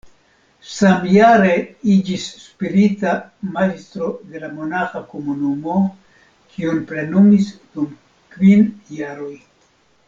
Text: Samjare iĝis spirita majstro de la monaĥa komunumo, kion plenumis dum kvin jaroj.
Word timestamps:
Samjare 0.75 1.51
iĝis 1.95 2.25
spirita 2.45 3.13
majstro 3.59 4.09
de 4.31 4.43
la 4.45 4.51
monaĥa 4.57 5.05
komunumo, 5.15 5.79
kion 6.55 6.83
plenumis 6.93 7.57
dum 7.77 7.97
kvin 8.37 8.69
jaroj. 9.01 9.35